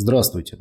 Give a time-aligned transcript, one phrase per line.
[0.00, 0.58] Здравствуйте.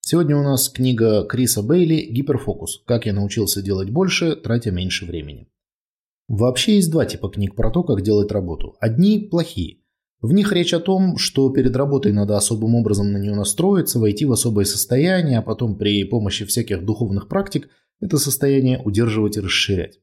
[0.00, 2.84] Сегодня у нас книга Криса Бейли «Гиперфокус.
[2.86, 5.50] Как я научился делать больше, тратя меньше времени».
[6.26, 8.76] Вообще есть два типа книг про то, как делать работу.
[8.80, 9.82] Одни плохие.
[10.22, 14.24] В них речь о том, что перед работой надо особым образом на нее настроиться, войти
[14.24, 17.68] в особое состояние, а потом при помощи всяких духовных практик
[18.00, 19.98] это состояние удерживать и расширять.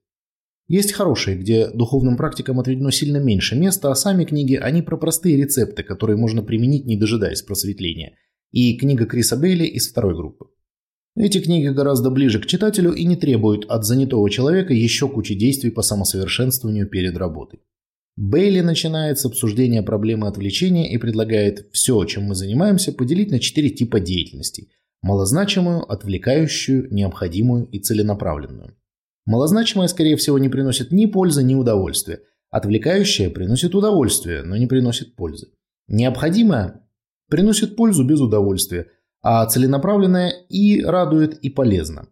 [0.68, 5.38] Есть хорошие, где духовным практикам отведено сильно меньше места, а сами книги, они про простые
[5.38, 8.16] рецепты, которые можно применить, не дожидаясь просветления–
[8.52, 10.46] и книга Криса Бейли из второй группы.
[11.18, 15.72] Эти книги гораздо ближе к читателю и не требуют от занятого человека еще кучи действий
[15.72, 17.62] по самосовершенствованию перед работой.
[18.18, 23.70] Бейли начинает с обсуждения проблемы отвлечения и предлагает все, чем мы занимаемся, поделить на четыре
[23.70, 24.70] типа деятельностей–
[25.02, 28.76] малозначимую, отвлекающую, необходимую и целенаправленную.
[29.26, 32.22] Малозначимая, скорее всего, не приносит ни пользы, ни удовольствия.
[32.50, 35.48] Отвлекающая приносит удовольствие, но не приносит пользы.
[35.88, 36.85] Необходимая
[37.30, 38.88] Приносит пользу без удовольствия,
[39.22, 42.08] а целенаправленная и радует, и полезно.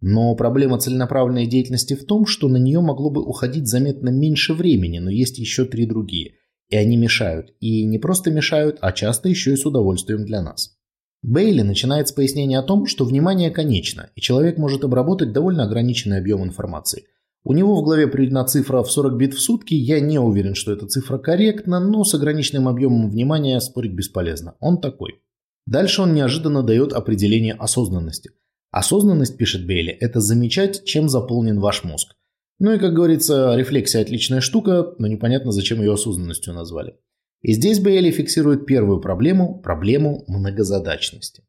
[0.00, 4.98] Но проблема целенаправленной деятельности в том, что на нее могло бы уходить заметно меньше времени,
[4.98, 6.34] но есть еще три другие.
[6.68, 7.54] И они мешают.
[7.60, 10.76] И не просто мешают, а часто еще и с удовольствием для нас.
[11.22, 16.18] Бейли начинает с пояснения о том, что внимание конечно, и человек может обработать довольно ограниченный
[16.18, 17.06] объем информации–
[17.48, 20.72] у него в голове приведена цифра в 40 бит в сутки, я не уверен, что
[20.72, 24.56] эта цифра корректна, но с ограниченным объемом внимания спорить бесполезно.
[24.58, 25.20] Он такой.
[25.64, 28.32] Дальше он неожиданно дает определение осознанности.
[28.72, 32.16] Осознанность, пишет Бейли, это замечать, чем заполнен ваш мозг.
[32.58, 36.96] Ну и, как говорится, рефлексия отличная штука, но непонятно, зачем ее осознанностью назвали.
[37.42, 41.44] И здесь Бейли фиксирует первую проблему– проблему многозадачности.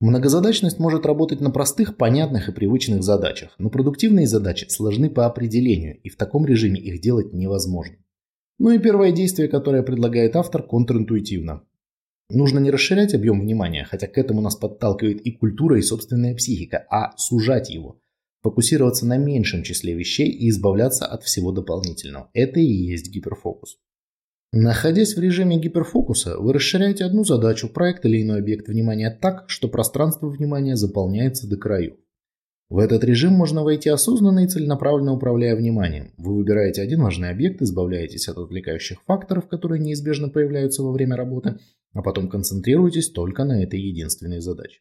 [0.00, 5.98] Многозадачность может работать на простых, понятных и привычных задачах, но продуктивные задачи сложны по определению,
[6.02, 7.96] и в таком режиме их делать невозможно.
[8.58, 11.62] Ну и первое действие, которое предлагает автор, контринтуитивно.
[12.28, 16.84] Нужно не расширять объем внимания, хотя к этому нас подталкивает и культура, и собственная психика,
[16.90, 17.98] а сужать его.
[18.42, 22.28] Фокусироваться на меньшем числе вещей и избавляться от всего дополнительного.
[22.34, 23.78] Это и есть гиперфокус.
[24.52, 29.68] Находясь в режиме гиперфокуса, вы расширяете одну задачу, проект или иной объект внимания так, что
[29.68, 31.94] пространство внимания заполняется до краев.
[32.68, 36.12] В этот режим можно войти осознанно и целенаправленно управляя вниманием.
[36.16, 41.58] Вы выбираете один важный объект, избавляетесь от отвлекающих факторов, которые неизбежно появляются во время работы,
[41.92, 44.80] а потом концентрируетесь только на этой единственной задаче.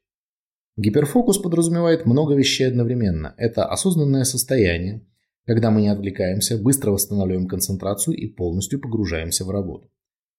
[0.78, 3.36] Гиперфокус подразумевает много вещей одновременно.
[3.38, 5.06] Это осознанное состояние,
[5.46, 9.90] когда мы не отвлекаемся, быстро восстанавливаем концентрацию и полностью погружаемся в работу.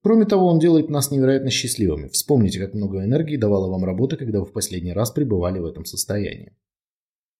[0.02, 2.08] Кроме того, он делает нас невероятно счастливыми.
[2.08, 5.84] Вспомните, как много энергии давала вам работа, когда вы в последний раз пребывали в этом
[5.84, 6.52] состоянии.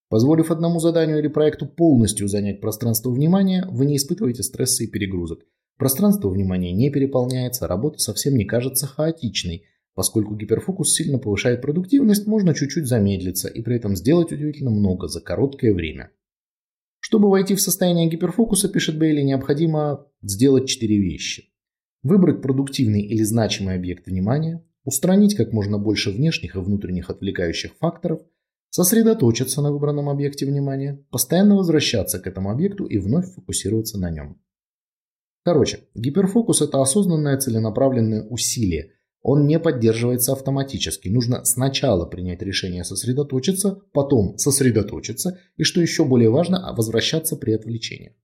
[0.09, 5.45] Позволив одному заданию или проекту полностью занять пространство внимания, вы не испытываете стресса и перегрузок.
[5.77, 9.65] Пространство внимания не переполняется, работа совсем не кажется хаотичной.
[9.95, 15.21] Поскольку гиперфокус сильно повышает продуктивность, можно чуть-чуть замедлиться и при этом сделать удивительно много за
[15.21, 16.11] короткое время.
[17.09, 21.53] Чтобы войти в состояние гиперфокуса, пишет Бейли, необходимо сделать четыре вещи.
[22.03, 28.23] Выбрать продуктивный или значимый объект внимания, устранить как можно больше внешних и внутренних отвлекающих факторов,
[28.71, 34.43] сосредоточиться на выбранном объекте внимания, постоянно возвращаться к этому объекту и вновь фокусироваться на нем.
[35.45, 38.95] Короче, гиперфокус– это осознанное целенаправленное усилие,
[39.29, 41.09] он не поддерживается автоматически.
[41.09, 48.15] Нужно сначала принять решение сосредоточиться, потом сосредоточиться и, что еще более важно, возвращаться при отвлечении.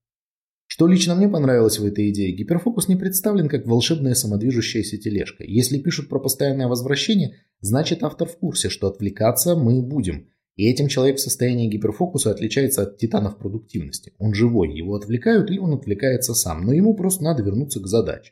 [0.65, 5.43] Что лично мне понравилось в этой идее, гиперфокус не представлен как волшебная самодвижущаяся тележка.
[5.43, 10.29] Если пишут про постоянное возвращение, значит автор в курсе, что отвлекаться мы будем.
[10.55, 14.13] И этим человек в состоянии гиперфокуса отличается от титанов продуктивности.
[14.19, 18.31] Он живой, его отвлекают или он отвлекается сам, но ему просто надо вернуться к задаче.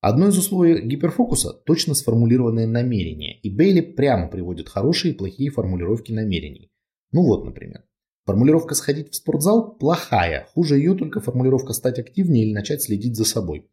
[0.00, 6.12] Одно из условий гиперфокуса– точно сформулированное намерение, и Бейли прямо приводит хорошие и плохие формулировки
[6.12, 6.70] намерений.
[7.12, 7.84] Ну вот, например.
[8.26, 13.24] Формулировка «сходить в спортзал» плохая, хуже ее только формулировка «стать активнее» или начать следить за
[13.24, 13.70] собой.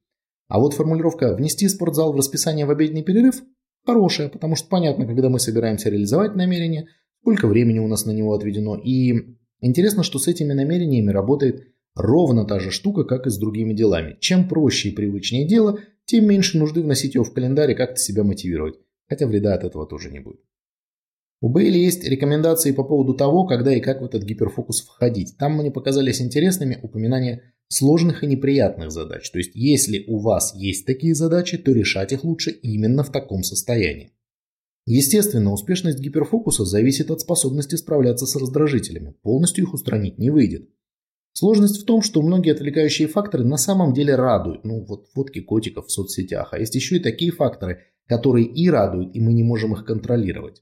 [0.47, 3.43] А вот формулировка «внести спортзал в расписание в обеденный перерыв»
[3.85, 6.87] хорошая, потому что понятно, когда мы собираемся реализовать намерение,
[7.21, 8.75] сколько времени у нас на него отведено.
[8.77, 9.13] И
[9.59, 14.17] интересно, что с этими намерениями работает ровно та же штука, как и с другими делами.
[14.21, 18.23] Чем проще и привычнее дело– тем меньше нужды вносить его в календарь и как-то себя
[18.23, 18.79] мотивировать.
[19.07, 20.41] Хотя вреда от этого тоже не будет.
[21.41, 25.35] У Бейли есть рекомендации по поводу того, когда и как в этот гиперфокус входить.
[25.37, 29.29] Там мне показались интересными упоминания сложных и неприятных задач.
[29.29, 33.43] То есть, если у вас есть такие задачи, то решать их лучше именно в таком
[33.43, 34.13] состоянии.
[34.85, 39.15] Естественно, успешность гиперфокуса зависит от способности справляться с раздражителями.
[39.21, 40.69] Полностью их устранить не выйдет.
[41.33, 44.63] Сложность в том, что многие отвлекающие факторы на самом деле радуют.
[44.63, 46.49] Ну вот фотки котиков в соцсетях.
[46.53, 50.61] А есть еще и такие факторы, которые и радуют, и мы не можем их контролировать.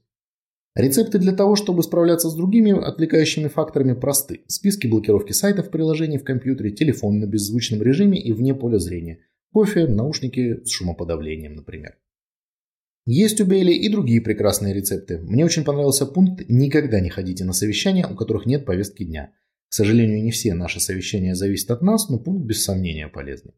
[0.74, 4.40] Рецепты для того, чтобы справляться с другими отвлекающими факторами просты.
[4.46, 9.18] Списки блокировки сайтов приложений в компьютере, телефон на беззвучном режиме и вне поля зрения.
[9.52, 11.98] Кофе, наушники с шумоподавлением, например.
[13.04, 15.18] Есть у Бейли и другие прекрасные рецепты.
[15.18, 19.32] Мне очень понравился пункт «Никогда не ходите на совещания, у которых нет повестки дня».
[19.72, 23.54] К сожалению, не все наши совещания зависят от нас, но пункт без сомнения полезный.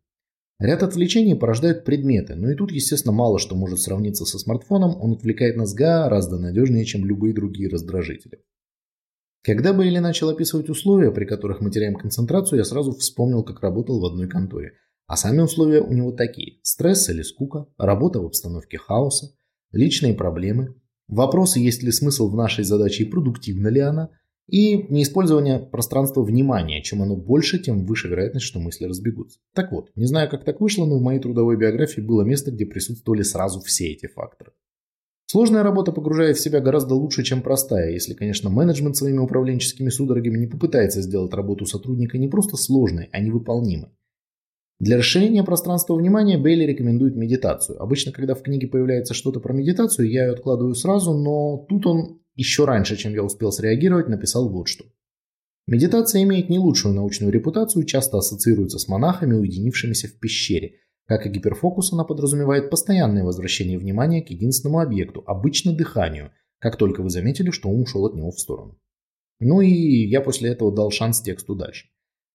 [0.60, 5.14] Ряд отвлечений порождают предметы, но и тут, естественно, мало что может сравниться со смартфоном, он
[5.14, 8.44] отвлекает нас гораздо надежнее, чем любые другие раздражители.
[9.42, 13.98] Когда Бейли начал описывать условия, при которых мы теряем концентрацию, я сразу вспомнил, как работал
[13.98, 14.74] в одной конторе.
[15.08, 16.60] А сами условия у него такие.
[16.62, 19.34] Стресс или скука, работа в обстановке хаоса,
[19.72, 20.76] личные проблемы,
[21.08, 24.10] вопросы, есть ли смысл в нашей задаче и продуктивна ли она–
[24.48, 26.82] и неиспользование пространства внимания.
[26.82, 29.38] Чем оно больше, тем выше вероятность, что мысли разбегутся.
[29.54, 32.66] Так вот, не знаю, как так вышло, но в моей трудовой биографии было место, где
[32.66, 34.52] присутствовали сразу все эти факторы.
[35.26, 40.38] Сложная работа погружает в себя гораздо лучше, чем простая, если, конечно, менеджмент своими управленческими судорогами
[40.38, 43.90] не попытается сделать работу сотрудника не просто сложной, а невыполнимой.
[44.80, 47.80] Для расширения пространства внимания Бейли рекомендует медитацию.
[47.80, 52.20] Обычно, когда в книге появляется что-то про медитацию, я ее откладываю сразу, но тут он
[52.34, 54.84] еще раньше, чем я успел среагировать, написал вот что.
[55.66, 60.74] Медитация имеет не лучшую научную репутацию, часто ассоциируется с монахами, уединившимися в пещере.
[61.06, 67.02] Как и гиперфокус, она подразумевает постоянное возвращение внимания к единственному объекту, обычно дыханию, как только
[67.02, 68.78] вы заметили, что ум ушел от него в сторону.
[69.38, 71.86] Ну и я после этого дал шанс тексту дальше.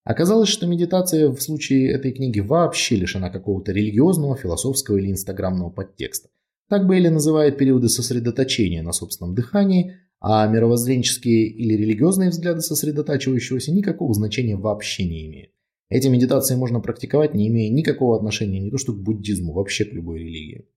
[0.10, 6.30] Оказалось, что медитация в случае этой книги вообще лишена какого-то религиозного, философского или инстаграмного подтекста.
[6.68, 14.12] Так Бейли называет периоды сосредоточения на собственном дыхании, а мировоззренческие или религиозные взгляды сосредотачивающегося никакого
[14.16, 15.52] значения вообще не имеют.
[15.90, 19.94] Эти медитации можно практиковать, не имея никакого отношения не то что к буддизму, вообще к
[19.94, 20.68] любой религии.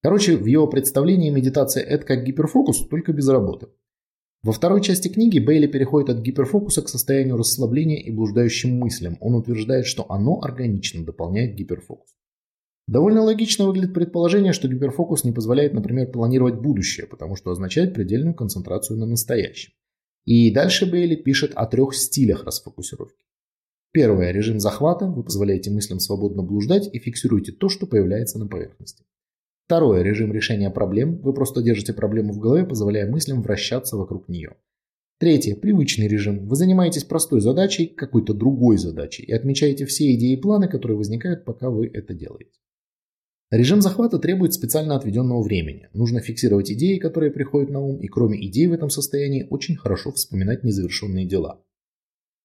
[0.00, 3.66] Короче, в его представлении медитация– это как гиперфокус, только без работы.
[4.44, 9.18] Во второй части книги Бейли переходит от гиперфокуса к состоянию расслабления и блуждающим мыслям.
[9.20, 12.14] Он утверждает, что оно органично дополняет гиперфокус.
[12.86, 18.34] Довольно логично выглядит предположение, что гиперфокус не позволяет, например, планировать будущее, потому что означает предельную
[18.34, 19.72] концентрацию на настоящем.
[20.24, 23.24] И дальше Бейли пишет о трех стилях расфокусировки.
[23.92, 29.04] Первое– режим захвата, вы позволяете мыслям свободно блуждать и фиксируете то, что появляется на поверхности.
[29.68, 34.54] Второе– режим решения проблем, вы просто держите проблему в голове, позволяя мыслям вращаться вокруг нее.
[35.20, 36.48] Третье– привычный режим.
[36.48, 41.44] Вы занимаетесь простой задачей, какой-то другой задачей и отмечаете все идеи и планы, которые возникают,
[41.44, 42.58] пока вы это делаете.
[43.50, 45.90] Режим захвата требует специально отведенного времени.
[45.92, 50.12] Нужно фиксировать идеи, которые приходят на ум, и кроме идей в этом состоянии очень хорошо
[50.12, 51.62] вспоминать незавершенные дела.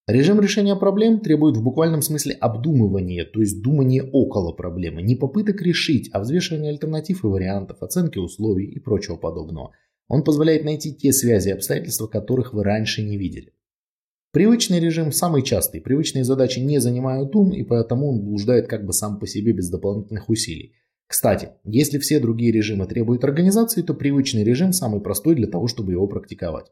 [0.06, 5.62] Режим решения проблем требует в буквальном смысле обдумывания, то есть думания около проблемы, не попыток
[5.62, 9.72] решить, а взвешивания альтернатив и вариантов, оценки условий и прочего подобного.
[10.08, 13.54] Он позволяет найти те связи и обстоятельства, которых вы раньше не видели.
[14.30, 15.80] Привычный режим самый частый.
[15.80, 19.70] Привычные задачи не занимают ум, и поэтому он блуждает как бы сам по себе без
[19.70, 20.74] дополнительных усилий.
[21.06, 25.92] Кстати, если все другие режимы требуют организации, то привычный режим самый простой для того, чтобы
[25.92, 26.66] его практиковать.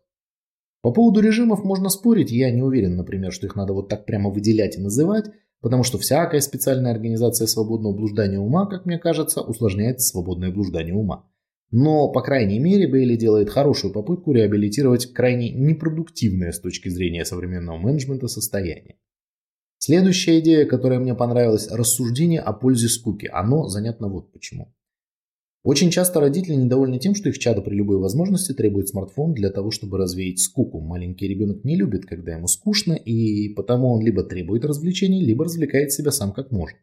[0.82, 4.30] По поводу режимов можно спорить, я не уверен, например, что их надо вот так прямо
[4.30, 5.26] выделять и называть,
[5.60, 11.24] потому что всякая специальная организация свободного блуждания ума, как мне кажется, усложняет свободное блуждание ума.
[11.70, 17.78] Но, по крайней мере, Бейли делает хорошую попытку реабилитировать крайне непродуктивное с точки зрения современного
[17.78, 18.96] менеджмента состояние.
[19.78, 23.28] Следующая идея, которая мне понравилась, рассуждение о пользе скуки.
[23.32, 24.74] Оно занятно вот почему.
[25.64, 29.70] Очень часто родители недовольны тем, что их чадо при любой возможности требует смартфон для того,
[29.70, 30.80] чтобы развеять скуку.
[30.80, 35.92] Маленький ребенок не любит, когда ему скучно, и потому он либо требует развлечений, либо развлекает
[35.92, 36.78] себя сам как может.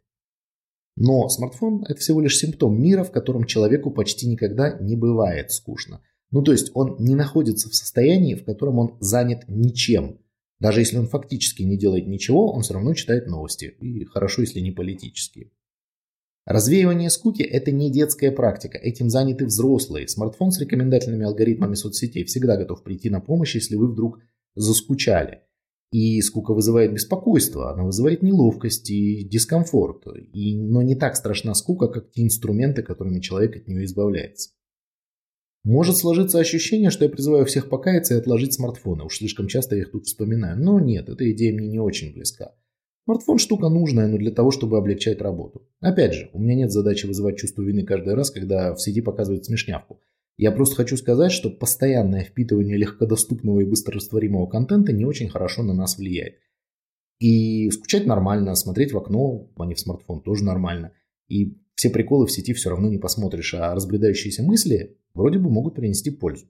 [0.95, 6.01] Но смартфон– это всего лишь симптом мира, в котором человеку почти никогда не бывает скучно.
[6.31, 10.19] Ну то есть он не находится в состоянии, в котором он занят ничем–
[10.59, 13.75] даже если он фактически не делает ничего, он все равно читает новости.
[13.79, 15.51] И хорошо, если не политические.
[16.45, 18.77] Развеивание скуки– это не детская практика.
[18.77, 20.07] Этим заняты взрослые.
[20.07, 24.19] Смартфон с рекомендательными алгоритмами соцсетей всегда готов прийти на помощь, если вы вдруг
[24.55, 25.43] заскучали.
[25.91, 30.03] И скука вызывает беспокойство, она вызывает неловкость и дискомфорт.
[30.33, 34.51] И, но не так страшна скука, как те инструменты, которыми человек от нее избавляется.
[35.63, 39.03] Может сложиться ощущение, что я призываю всех покаяться и отложить смартфоны.
[39.03, 40.59] Уж слишком часто я их тут вспоминаю.
[40.59, 42.55] Но нет, эта идея мне не очень близка.
[43.09, 45.67] Смартфон штука нужная, но для того, чтобы облегчать работу.
[45.79, 49.45] Опять же, у меня нет задачи вызывать чувство вины каждый раз, когда в сети показывают
[49.45, 49.99] смешнявку.
[50.37, 55.73] Я просто хочу сказать, что постоянное впитывание легкодоступного и быстрорастворимого контента не очень хорошо на
[55.73, 56.35] нас влияет.
[57.19, 60.91] И скучать нормально, смотреть в окно, а не в смартфон, тоже нормально.
[61.29, 65.73] И все приколы в сети все равно не посмотришь, а разбредающиеся мысли вроде бы могут
[65.73, 66.45] принести пользу.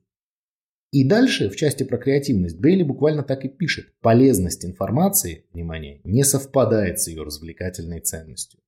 [0.92, 3.94] И дальше в части про креативность Бейли буквально так и пишет.
[4.02, 8.60] Полезность информации, внимание, не совпадает с ее развлекательной ценностью.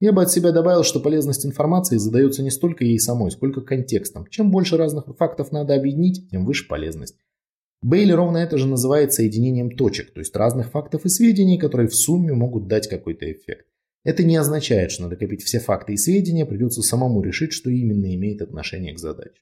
[0.00, 4.26] Я бы от себя добавил, что полезность информации задается не столько ей самой, сколько контекстом.
[4.26, 7.16] Чем больше разных фактов надо объединить, тем выше полезность.
[7.82, 11.94] Бейли ровно это же называет соединением точек, то есть разных фактов и сведений, которые в
[11.94, 13.66] сумме могут дать какой-то эффект.
[14.02, 18.14] Это не означает, что надо копить все факты и сведения, придется самому решить, что именно
[18.14, 19.40] имеет отношение к задаче.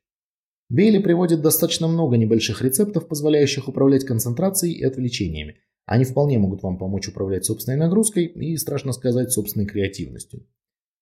[0.72, 5.56] Бейли приводит достаточно много небольших рецептов, позволяющих управлять концентрацией и отвлечениями.
[5.84, 10.46] Они вполне могут вам помочь управлять собственной нагрузкой и, страшно сказать, собственной креативностью.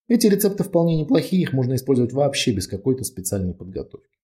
[0.09, 4.19] Эти рецепты вполне неплохие, их можно использовать вообще без какой-то специальной подготовки.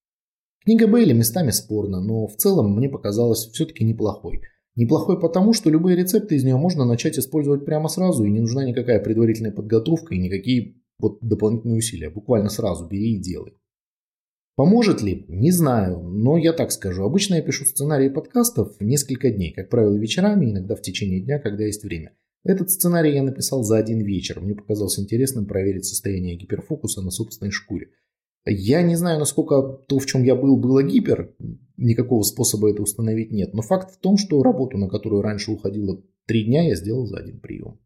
[0.65, 4.41] Книга Бейли местами спорна, но в целом мне показалась все-таки неплохой.
[4.75, 8.65] Неплохой потому, что любые рецепты из нее можно начать использовать прямо сразу, и не нужна
[8.65, 12.09] никакая предварительная подготовка и никакие вот дополнительные усилия.
[12.09, 13.53] Буквально сразу бери и делай.
[14.57, 15.23] Поможет ли?
[15.27, 17.03] Не знаю, но я так скажу.
[17.03, 21.63] Обычно я пишу сценарии подкастов несколько дней, как правило, вечерами, иногда в течение дня, когда
[21.63, 22.13] есть время.
[22.43, 24.41] Этот сценарий я написал за один вечер.
[24.41, 27.91] Мне показалось интересным проверить состояние гиперфокуса на собственной шкуре.
[28.47, 31.35] Я не знаю, насколько то, в чем я был, было гипер.
[31.77, 33.53] Никакого способа это установить нет.
[33.53, 37.17] Но факт в том, что работу, на которую раньше уходило три дня, я сделал за
[37.17, 37.77] один прием.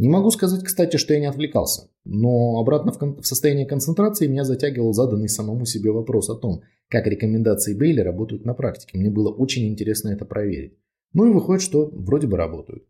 [0.00, 4.44] Не могу сказать, кстати, что я не отвлекался, но обратно в, в состояние концентрации меня
[4.44, 8.96] затягивал заданный самому себе вопрос о том, как рекомендации Бейли работают на практике.
[8.96, 10.72] Мне было очень интересно это проверить.
[11.12, 12.86] Ну и выходит, что вроде бы работают.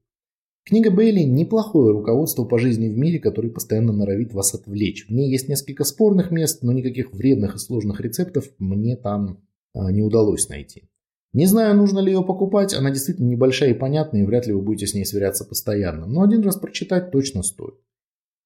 [0.64, 5.08] Книга Бейли– неплохое руководство по жизни в мире, который постоянно норовит вас отвлечь.
[5.08, 9.42] В ней есть несколько спорных мест, но никаких вредных и сложных рецептов мне там
[9.74, 10.84] а, не удалось найти.
[11.32, 14.62] Не знаю, нужно ли ее покупать, она действительно небольшая и понятная, и вряд ли вы
[14.62, 17.74] будете с ней сверяться постоянно, но один раз прочитать точно стоит.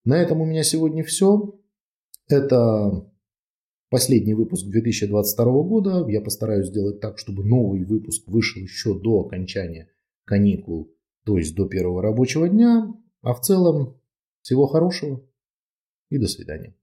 [0.04, 1.58] На этом у меня сегодня все.
[2.28, 3.10] Это
[3.88, 6.06] последний выпуск 2022 года.
[6.08, 9.88] Я постараюсь сделать так, чтобы новый выпуск вышел еще до окончания
[10.26, 12.94] каникул то есть до первого рабочего дня.
[13.22, 13.98] А в целом
[14.42, 15.26] всего хорошего
[16.10, 16.76] и до свидания.